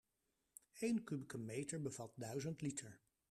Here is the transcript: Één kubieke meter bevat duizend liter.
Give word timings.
Één 0.79 1.03
kubieke 1.03 1.37
meter 1.37 1.81
bevat 1.81 2.11
duizend 2.15 2.61
liter. 2.61 2.99